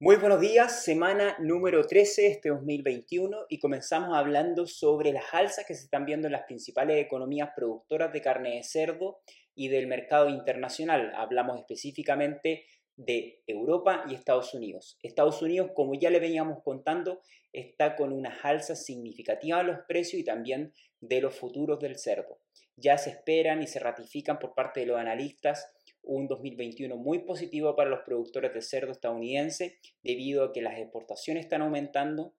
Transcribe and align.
Muy 0.00 0.16
buenos 0.16 0.40
días, 0.40 0.82
semana 0.82 1.36
número 1.38 1.86
13 1.86 2.22
de 2.22 2.28
este 2.28 2.48
2021 2.48 3.46
y 3.48 3.60
comenzamos 3.60 4.16
hablando 4.16 4.66
sobre 4.66 5.12
las 5.12 5.32
alzas 5.32 5.64
que 5.64 5.76
se 5.76 5.84
están 5.84 6.04
viendo 6.04 6.26
en 6.26 6.32
las 6.32 6.46
principales 6.46 7.00
economías 7.00 7.50
productoras 7.54 8.12
de 8.12 8.20
carne 8.20 8.56
de 8.56 8.64
cerdo 8.64 9.20
y 9.54 9.68
del 9.68 9.86
mercado 9.86 10.28
internacional. 10.28 11.12
Hablamos 11.14 11.60
específicamente 11.60 12.66
de 12.96 13.44
Europa 13.46 14.04
y 14.08 14.16
Estados 14.16 14.52
Unidos. 14.52 14.98
Estados 15.00 15.40
Unidos, 15.42 15.70
como 15.76 15.94
ya 15.94 16.10
le 16.10 16.18
veníamos 16.18 16.60
contando, 16.64 17.20
está 17.52 17.94
con 17.94 18.12
unas 18.12 18.44
alzas 18.44 18.84
significativas 18.84 19.64
de 19.64 19.72
los 19.72 19.80
precios 19.86 20.20
y 20.20 20.24
también 20.24 20.74
de 21.00 21.20
los 21.20 21.36
futuros 21.36 21.78
del 21.78 21.98
cerdo. 21.98 22.40
Ya 22.76 22.98
se 22.98 23.10
esperan 23.10 23.62
y 23.62 23.68
se 23.68 23.78
ratifican 23.78 24.40
por 24.40 24.54
parte 24.56 24.80
de 24.80 24.86
los 24.86 24.98
analistas 24.98 25.70
un 26.06 26.26
2021 26.28 26.96
muy 26.96 27.20
positivo 27.20 27.74
para 27.74 27.90
los 27.90 28.00
productores 28.00 28.52
de 28.54 28.62
cerdo 28.62 28.92
estadounidense 28.92 29.78
debido 30.02 30.44
a 30.44 30.52
que 30.52 30.62
las 30.62 30.78
exportaciones 30.78 31.44
están 31.44 31.62
aumentando 31.62 32.34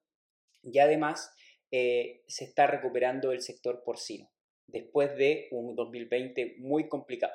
y 0.62 0.78
además 0.78 1.34
eh, 1.70 2.22
se 2.26 2.44
está 2.44 2.66
recuperando 2.66 3.32
el 3.32 3.40
sector 3.40 3.82
porcino 3.82 4.30
después 4.66 5.16
de 5.16 5.48
un 5.50 5.74
2020 5.74 6.56
muy 6.58 6.88
complicado. 6.88 7.34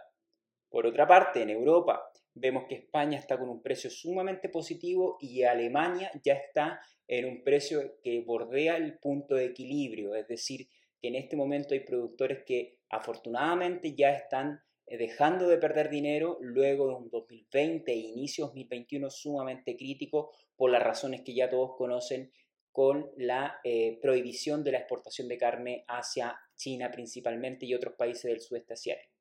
Por 0.70 0.86
otra 0.86 1.08
parte, 1.08 1.41
en 1.41 1.49
Europa 1.49 2.12
vemos 2.34 2.66
que 2.66 2.75
España 2.75 3.17
está 3.17 3.38
con 3.38 3.50
un 3.50 3.61
precio 3.61 3.89
sumamente 3.89 4.50
positivo 4.50 5.17
y 5.20 5.44
Alemania 5.44 6.11
ya 6.23 6.34
está 6.34 6.80
en 7.08 7.25
un 7.25 7.44
precio 7.44 8.00
que 8.02 8.22
bordea 8.22 8.77
el 8.77 8.98
punto 9.00 9.36
de 9.36 9.45
equilibrio, 9.45 10.16
es 10.16 10.27
decir, 10.27 10.67
que 11.02 11.09
en 11.09 11.16
este 11.16 11.36
momento 11.36 11.73
hay 11.73 11.81
productores 11.81 12.44
que 12.45 12.80
afortunadamente 12.89 13.94
ya 13.95 14.11
están 14.11 14.61
dejando 14.98 15.48
de 15.48 15.58
perder 15.58 15.90
dinero 15.90 16.38
luego 16.41 16.88
de 16.88 16.94
un 16.95 17.09
2020 17.09 17.91
e 17.91 17.95
inicio 17.95 18.45
2021 18.45 19.09
sumamente 19.09 19.77
crítico 19.77 20.31
por 20.55 20.72
las 20.72 20.84
razones 20.84 21.22
que 21.22 21.34
ya 21.34 21.50
todos 21.50 21.76
conocen 21.77 22.31
con 22.72 23.12
la 23.17 23.59
eh, 23.64 24.00
prohibición 24.02 24.64
de 24.64 24.72
la 24.72 24.80
exportación 24.80 25.28
de 25.28 25.38
carne 25.38 25.86
hacia 25.88 26.38
China 26.56 26.89
principalmente 26.92 27.66
y 27.66 27.73
otros 27.73 27.95
países 27.95 28.23
del 28.23 28.42
sudeste 28.42 28.73
asiático. 28.73 29.14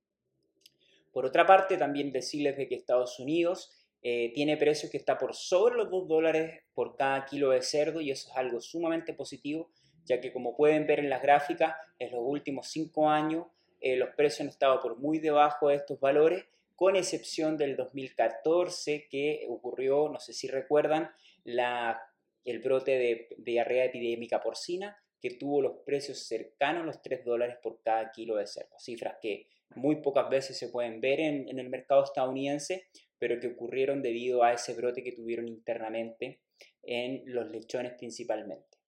Por 1.12 1.26
otra 1.26 1.46
parte, 1.46 1.76
también 1.76 2.12
decirles 2.12 2.56
de 2.56 2.68
que 2.68 2.76
Estados 2.76 3.18
Unidos 3.18 3.72
eh, 4.02 4.32
tiene 4.34 4.56
precios 4.56 4.90
que 4.90 4.98
está 4.98 5.18
por 5.18 5.34
sobre 5.34 5.74
los 5.76 5.90
2 5.90 6.08
dólares 6.08 6.62
por 6.72 6.96
cada 6.96 7.24
kilo 7.26 7.50
de 7.50 7.62
cerdo 7.62 8.00
y 8.00 8.10
eso 8.10 8.30
es 8.30 8.36
algo 8.36 8.60
sumamente 8.60 9.12
positivo, 9.12 9.70
ya 10.04 10.20
que 10.20 10.32
como 10.32 10.56
pueden 10.56 10.86
ver 10.86 11.00
en 11.00 11.10
las 11.10 11.22
gráficas, 11.22 11.74
en 11.98 12.12
los 12.12 12.20
últimos 12.22 12.68
5 12.68 13.08
años 13.08 13.46
eh, 13.80 13.96
los 13.96 14.10
precios 14.10 14.42
han 14.42 14.48
estado 14.48 14.80
por 14.80 14.98
muy 14.98 15.18
debajo 15.18 15.68
de 15.68 15.76
estos 15.76 15.98
valores, 16.00 16.44
con 16.76 16.96
excepción 16.96 17.56
del 17.56 17.76
2014 17.76 19.06
que 19.10 19.46
ocurrió, 19.48 20.08
no 20.08 20.18
sé 20.18 20.32
si 20.32 20.48
recuerdan, 20.48 21.10
la, 21.44 22.00
el 22.44 22.60
brote 22.60 22.92
de, 22.92 23.28
diarrea 23.38 23.84
epidémica 23.84 24.40
porcina 24.40 24.96
que 25.20 25.30
tuvo 25.32 25.60
los 25.60 25.78
precios 25.84 26.26
cercanos 26.26 26.82
a 26.82 26.86
los 26.86 27.02
3 27.02 27.24
dólares 27.24 27.56
por 27.62 27.82
cada 27.82 28.10
kilo 28.10 28.36
de 28.36 28.46
cerdo. 28.46 28.78
Cifras 28.78 29.16
que 29.20 29.48
muy 29.74 29.96
pocas 29.96 30.30
veces 30.30 30.56
se 30.56 30.68
pueden 30.68 31.00
ver 31.00 31.20
en, 31.20 31.48
en 31.48 31.58
el 31.58 31.68
mercado 31.68 32.02
estadounidense, 32.04 32.86
pero 33.18 33.38
que 33.38 33.48
ocurrieron 33.48 34.00
debido 34.00 34.42
a 34.42 34.54
ese 34.54 34.72
brote 34.72 35.04
que 35.04 35.12
tuvieron 35.12 35.46
internamente 35.48 36.40
en 36.82 37.22
los 37.26 37.50
lechones 37.50 37.92
principalmente. 37.98 38.78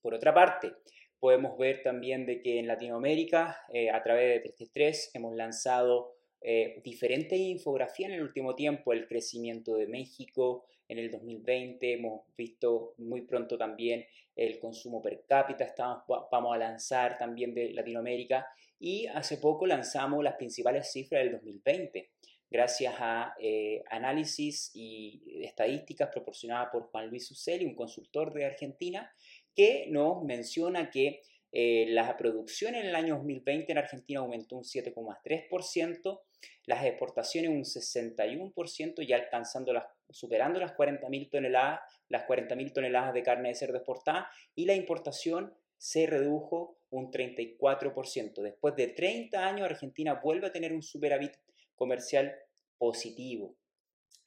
Por 0.00 0.14
otra 0.14 0.32
parte, 0.32 0.72
Podemos 1.18 1.56
ver 1.58 1.82
también 1.82 2.26
de 2.26 2.42
que 2.42 2.58
en 2.58 2.66
Latinoamérica, 2.66 3.64
eh, 3.72 3.90
a 3.90 4.02
través 4.02 4.34
de 4.34 4.40
333, 4.40 5.10
hemos 5.14 5.34
lanzado 5.34 6.14
eh, 6.40 6.80
diferentes 6.84 7.38
infografías 7.38 8.10
en 8.10 8.16
el 8.16 8.22
último 8.22 8.54
tiempo, 8.54 8.92
el 8.92 9.08
crecimiento 9.08 9.76
de 9.76 9.86
México 9.86 10.66
en 10.88 10.98
el 10.98 11.10
2020, 11.10 11.94
hemos 11.94 12.22
visto 12.36 12.94
muy 12.98 13.22
pronto 13.22 13.58
también 13.58 14.06
el 14.36 14.58
consumo 14.58 15.02
per 15.02 15.24
cápita, 15.26 15.64
estamos, 15.64 16.04
vamos 16.30 16.54
a 16.54 16.58
lanzar 16.58 17.18
también 17.18 17.54
de 17.54 17.72
Latinoamérica 17.72 18.46
y 18.78 19.06
hace 19.06 19.38
poco 19.38 19.66
lanzamos 19.66 20.22
las 20.22 20.34
principales 20.34 20.92
cifras 20.92 21.22
del 21.22 21.32
2020 21.32 22.10
gracias 22.50 22.94
a 22.98 23.34
eh, 23.40 23.82
análisis 23.90 24.70
y 24.74 25.20
estadísticas 25.42 26.10
proporcionadas 26.10 26.68
por 26.70 26.84
Juan 26.84 27.08
Luis 27.08 27.30
Uceli, 27.30 27.64
un 27.64 27.74
consultor 27.74 28.32
de 28.32 28.46
Argentina, 28.46 29.12
que 29.56 29.86
nos 29.88 30.22
menciona 30.22 30.90
que 30.90 31.22
eh, 31.50 31.86
la 31.88 32.16
producción 32.16 32.74
en 32.74 32.84
el 32.86 32.94
año 32.94 33.16
2020 33.16 33.72
en 33.72 33.78
Argentina 33.78 34.20
aumentó 34.20 34.56
un 34.56 34.62
7,3%, 34.62 36.20
las 36.66 36.84
exportaciones 36.84 37.50
un 37.50 37.64
61%, 37.64 39.06
ya 39.06 39.16
alcanzando 39.16 39.72
las, 39.72 39.84
superando 40.10 40.60
las 40.60 40.76
40.000 40.76 41.30
toneladas, 41.30 41.80
las 42.08 42.26
40.000 42.26 42.72
toneladas 42.74 43.14
de 43.14 43.22
carne 43.22 43.48
de 43.48 43.54
cerdo 43.54 43.76
exportada, 43.76 44.28
y 44.54 44.66
la 44.66 44.74
importación 44.74 45.54
se 45.78 46.06
redujo 46.06 46.78
un 46.90 47.10
34%. 47.10 48.42
Después 48.42 48.76
de 48.76 48.88
30 48.88 49.46
años, 49.46 49.64
Argentina 49.64 50.20
vuelve 50.22 50.48
a 50.48 50.52
tener 50.52 50.74
un 50.74 50.82
superávit 50.82 51.32
comercial 51.74 52.34
positivo. 52.76 53.56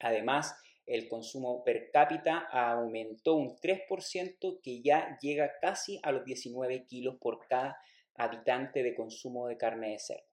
Además, 0.00 0.54
el 0.90 1.06
consumo 1.06 1.62
per 1.62 1.88
cápita 1.92 2.48
aumentó 2.50 3.36
un 3.36 3.56
3% 3.56 4.60
que 4.60 4.82
ya 4.82 5.16
llega 5.22 5.52
casi 5.60 6.00
a 6.02 6.10
los 6.10 6.24
19 6.24 6.84
kilos 6.86 7.16
por 7.20 7.46
cada 7.46 7.78
habitante 8.16 8.82
de 8.82 8.96
consumo 8.96 9.46
de 9.46 9.56
carne 9.56 9.92
de 9.92 10.00
cerdo. 10.00 10.24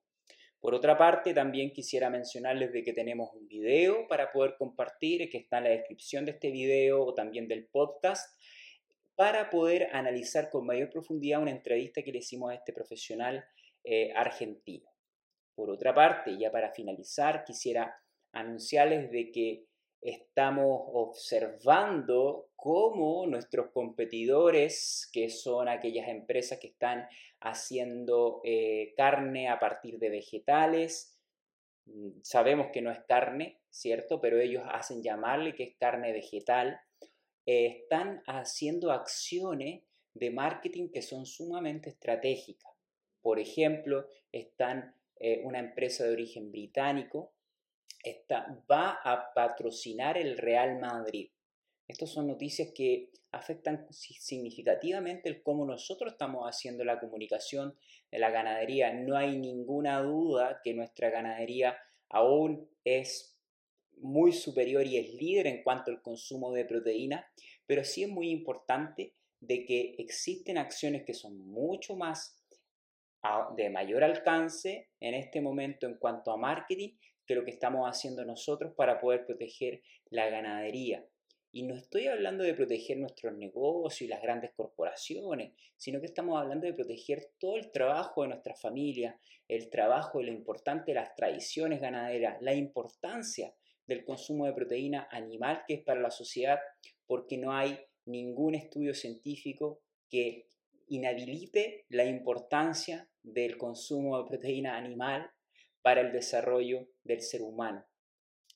Por 0.59 0.73
otra 0.73 0.97
parte, 0.97 1.35
también 1.35 1.71
quisiera 1.71 2.09
mencionarles 2.09 2.73
de 2.73 2.83
que 2.83 2.91
tenemos 2.91 3.29
un 3.35 3.47
video 3.47 4.07
para 4.07 4.31
poder 4.31 4.55
compartir, 4.57 5.29
que 5.29 5.37
está 5.37 5.59
en 5.59 5.65
la 5.65 5.69
descripción 5.69 6.25
de 6.25 6.31
este 6.31 6.49
video 6.49 7.05
o 7.05 7.13
también 7.13 7.47
del 7.47 7.67
podcast, 7.67 8.35
para 9.13 9.51
poder 9.51 9.89
analizar 9.93 10.49
con 10.49 10.65
mayor 10.65 10.89
profundidad 10.89 11.39
una 11.39 11.51
entrevista 11.51 12.01
que 12.01 12.11
le 12.11 12.17
hicimos 12.17 12.49
a 12.49 12.55
este 12.55 12.73
profesional 12.73 13.45
eh, 13.83 14.11
argentino. 14.15 14.89
Por 15.53 15.69
otra 15.69 15.93
parte, 15.93 16.35
ya 16.35 16.51
para 16.51 16.71
finalizar, 16.71 17.43
quisiera 17.43 17.95
anunciarles 18.31 19.11
de 19.11 19.31
que 19.31 19.66
estamos 20.01 20.81
observando 20.93 22.49
cómo 22.55 23.25
nuestros 23.27 23.71
competidores, 23.71 25.09
que 25.11 25.29
son 25.29 25.67
aquellas 25.67 26.07
empresas 26.07 26.59
que 26.59 26.67
están 26.67 27.07
haciendo 27.39 28.41
eh, 28.43 28.93
carne 28.97 29.49
a 29.49 29.59
partir 29.59 29.99
de 29.99 30.09
vegetales, 30.09 31.17
mm, 31.85 32.19
sabemos 32.23 32.67
que 32.73 32.81
no 32.81 32.91
es 32.91 32.99
carne, 33.07 33.59
¿cierto? 33.69 34.19
Pero 34.21 34.39
ellos 34.39 34.63
hacen 34.71 35.03
llamarle 35.03 35.55
que 35.55 35.63
es 35.63 35.75
carne 35.77 36.11
vegetal, 36.13 36.79
eh, 37.45 37.81
están 37.81 38.23
haciendo 38.27 38.91
acciones 38.91 39.83
de 40.13 40.31
marketing 40.31 40.89
que 40.89 41.01
son 41.01 41.25
sumamente 41.25 41.89
estratégicas. 41.89 42.73
Por 43.21 43.39
ejemplo, 43.39 44.07
están 44.31 44.95
eh, 45.19 45.41
una 45.43 45.59
empresa 45.59 46.03
de 46.03 46.11
origen 46.11 46.51
británico 46.51 47.33
va 48.69 48.99
a 49.03 49.33
patrocinar 49.33 50.17
el 50.17 50.37
Real 50.37 50.79
Madrid. 50.79 51.29
Estas 51.87 52.09
son 52.09 52.27
noticias 52.27 52.69
que 52.75 53.11
afectan 53.31 53.87
significativamente 53.91 55.29
el 55.29 55.41
cómo 55.41 55.65
nosotros 55.65 56.13
estamos 56.13 56.45
haciendo 56.45 56.83
la 56.83 56.99
comunicación 56.99 57.75
de 58.11 58.19
la 58.19 58.29
ganadería. 58.29 58.93
No 58.93 59.15
hay 59.15 59.37
ninguna 59.37 60.01
duda 60.01 60.61
que 60.63 60.73
nuestra 60.73 61.09
ganadería 61.09 61.77
aún 62.09 62.69
es 62.83 63.37
muy 63.99 64.31
superior 64.31 64.85
y 64.85 64.97
es 64.97 65.13
líder 65.13 65.47
en 65.47 65.63
cuanto 65.63 65.91
al 65.91 66.01
consumo 66.01 66.53
de 66.53 66.65
proteína, 66.65 67.25
pero 67.65 67.83
sí 67.83 68.03
es 68.03 68.09
muy 68.09 68.29
importante 68.29 69.13
de 69.39 69.65
que 69.65 69.95
existen 69.97 70.57
acciones 70.57 71.03
que 71.03 71.13
son 71.13 71.37
mucho 71.37 71.95
más 71.95 72.36
de 73.55 73.69
mayor 73.69 74.03
alcance 74.03 74.89
en 74.99 75.13
este 75.13 75.41
momento 75.41 75.85
en 75.85 75.95
cuanto 75.95 76.31
a 76.31 76.37
marketing 76.37 76.95
que 77.25 77.35
lo 77.35 77.43
que 77.43 77.51
estamos 77.51 77.87
haciendo 77.87 78.23
nosotros 78.23 78.73
para 78.75 78.99
poder 78.99 79.25
proteger 79.25 79.81
la 80.09 80.29
ganadería. 80.29 81.05
Y 81.51 81.63
no 81.63 81.75
estoy 81.75 82.07
hablando 82.07 82.43
de 82.43 82.53
proteger 82.53 82.97
nuestros 82.97 83.33
negocios 83.33 84.01
y 84.03 84.07
las 84.07 84.21
grandes 84.21 84.51
corporaciones, 84.53 85.53
sino 85.75 85.99
que 85.99 86.05
estamos 86.05 86.39
hablando 86.39 86.67
de 86.67 86.73
proteger 86.73 87.31
todo 87.39 87.57
el 87.57 87.71
trabajo 87.71 88.21
de 88.21 88.29
nuestras 88.29 88.61
familias, 88.61 89.15
el 89.47 89.69
trabajo 89.69 90.21
lo 90.21 90.31
importante 90.31 90.93
las 90.93 91.15
tradiciones 91.15 91.81
ganaderas, 91.81 92.37
la 92.41 92.53
importancia 92.53 93.53
del 93.87 94.03
consumo 94.03 94.45
de 94.45 94.53
proteína 94.53 95.07
animal 95.09 95.63
que 95.67 95.75
es 95.75 95.83
para 95.83 96.01
la 96.01 96.11
sociedad, 96.11 96.59
porque 97.05 97.37
no 97.37 97.53
hay 97.53 97.79
ningún 98.05 98.55
estudio 98.55 98.93
científico 98.93 99.81
que 100.09 100.47
inhabilite 100.87 101.85
la 101.89 102.05
importancia 102.05 103.09
del 103.23 103.57
consumo 103.57 104.17
de 104.17 104.29
proteína 104.29 104.77
animal 104.77 105.29
para 105.81 106.01
el 106.01 106.11
desarrollo 106.11 106.87
del 107.03 107.21
ser 107.21 107.41
humano. 107.41 107.85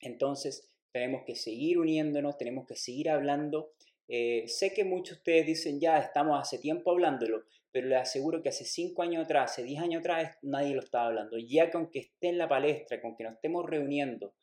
Entonces, 0.02 0.72
tenemos 0.92 1.24
que 1.26 1.36
seguir 1.36 1.80
uniéndonos, 1.80 2.38
tenemos 2.38 2.66
que 2.68 2.76
seguir 2.76 3.10
hablando. 3.10 3.74
Eh, 4.08 4.46
sé 4.48 4.74
que 4.74 4.84
muchos 4.84 5.18
de 5.18 5.20
ustedes 5.20 5.46
dicen, 5.46 5.80
ya 5.80 5.98
estamos 6.00 6.40
hace 6.40 6.58
tiempo 6.58 6.92
hablándolo, 6.92 7.46
pero 7.72 7.88
les 7.88 8.00
aseguro 8.00 8.42
que 8.42 8.50
hace 8.50 8.66
5 8.66 9.02
años 9.02 9.24
atrás, 9.24 9.52
hace 9.52 9.64
10 9.64 9.82
años 9.82 10.00
atrás, 10.02 10.38
nadie 10.42 10.74
lo 10.74 10.82
estaba 10.82 11.06
hablando. 11.08 11.38
Ya 11.38 11.72
con 11.72 11.90
que 11.90 12.00
esté 12.00 12.30
en 12.30 12.38
la 12.38 12.50
palestra, 12.50 13.02
con 13.02 13.16
que 13.16 13.24
nos 13.24 13.34
estemos 13.36 13.66
reuniendo 13.66 14.34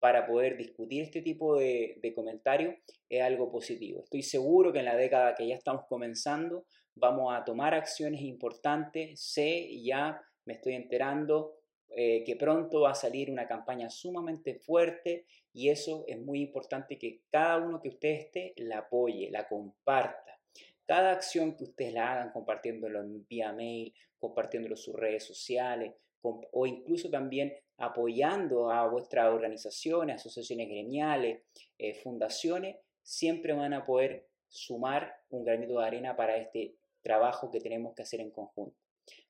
para 0.00 0.26
poder 0.26 0.56
discutir 0.56 1.02
este 1.02 1.22
tipo 1.22 1.56
de, 1.56 1.98
de 2.02 2.14
comentarios 2.14 2.76
es 3.08 3.22
algo 3.22 3.50
positivo. 3.50 4.02
Estoy 4.04 4.22
seguro 4.22 4.72
que 4.72 4.78
en 4.78 4.84
la 4.84 4.96
década 4.96 5.34
que 5.34 5.46
ya 5.46 5.54
estamos 5.54 5.84
comenzando 5.88 6.66
vamos 6.94 7.34
a 7.34 7.44
tomar 7.44 7.74
acciones 7.74 8.22
importantes. 8.22 9.20
Sé, 9.20 9.82
ya 9.82 10.20
me 10.44 10.54
estoy 10.54 10.74
enterando 10.74 11.58
eh, 11.90 12.22
que 12.24 12.36
pronto 12.36 12.82
va 12.82 12.90
a 12.90 12.94
salir 12.94 13.30
una 13.30 13.48
campaña 13.48 13.88
sumamente 13.88 14.54
fuerte 14.54 15.26
y 15.52 15.70
eso 15.70 16.04
es 16.06 16.20
muy 16.20 16.42
importante 16.42 16.98
que 16.98 17.22
cada 17.30 17.56
uno 17.56 17.80
que 17.80 17.88
usted 17.88 18.10
esté 18.10 18.52
la 18.56 18.78
apoye, 18.78 19.30
la 19.30 19.48
comparta. 19.48 20.38
Cada 20.84 21.12
acción 21.12 21.56
que 21.56 21.64
ustedes 21.64 21.94
la 21.94 22.12
hagan, 22.12 22.32
compartiéndolo 22.32 23.02
vía 23.28 23.52
mail, 23.52 23.94
compartiéndolo 24.18 24.74
en 24.74 24.80
sus 24.80 24.94
redes 24.94 25.24
sociales 25.24 25.94
o 26.22 26.66
incluso 26.66 27.10
también 27.10 27.54
apoyando 27.78 28.70
a 28.70 28.88
vuestras 28.88 29.32
organizaciones, 29.32 30.16
asociaciones 30.16 30.68
gremiales, 30.68 31.42
eh, 31.78 31.94
fundaciones, 31.94 32.76
siempre 33.02 33.52
van 33.52 33.72
a 33.72 33.86
poder 33.86 34.28
sumar 34.48 35.14
un 35.30 35.44
granito 35.44 35.78
de 35.78 35.86
arena 35.86 36.16
para 36.16 36.36
este 36.36 36.76
trabajo 37.02 37.50
que 37.50 37.60
tenemos 37.60 37.94
que 37.94 38.02
hacer 38.02 38.20
en 38.20 38.30
conjunto. 38.30 38.76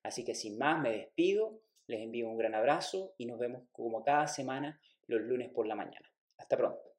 Así 0.03 0.25
que 0.25 0.35
sin 0.35 0.59
más 0.59 0.81
me 0.81 0.91
despido, 0.91 1.61
les 1.87 2.01
envío 2.01 2.29
un 2.29 2.39
gran 2.39 2.55
abrazo 2.55 3.15
y 3.19 3.27
nos 3.27 3.39
vemos 3.39 3.63
como 3.73 4.03
cada 4.03 4.27
semana 4.27 4.81
los 5.07 5.21
lunes 5.21 5.51
por 5.51 5.67
la 5.67 5.75
mañana. 5.75 6.11
Hasta 6.39 6.57
pronto. 6.57 6.98